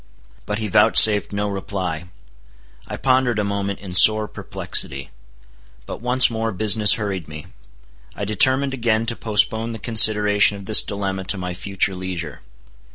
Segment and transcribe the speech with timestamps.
[0.47, 2.05] But he vouchsafed no reply.
[2.87, 5.11] I pondered a moment in sore perplexity.
[5.85, 7.45] But once more business hurried me.
[8.15, 12.41] I determined again to postpone the consideration of this dilemma to my future leisure.